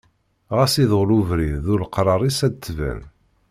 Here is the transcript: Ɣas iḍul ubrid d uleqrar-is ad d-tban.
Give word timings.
Ɣas 0.57 0.73
iḍul 0.83 1.09
ubrid 1.19 1.55
d 1.65 1.67
uleqrar-is 1.73 2.39
ad 2.47 2.53
d-tban. 2.55 3.01